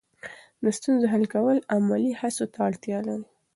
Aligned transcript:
د 0.63 0.65
ستونزو 0.77 1.05
حل 1.13 1.23
کول 1.33 1.57
عملي 1.75 2.11
هڅو 2.21 2.45
ته 2.53 2.59
اړتیا 2.67 2.99
لري. 3.07 3.25